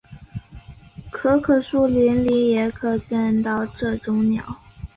[1.11, 4.59] 可可树林里也可见到这种鸟。